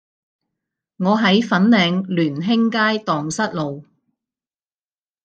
[0.97, 3.85] 我喺粉嶺聯興街盪失路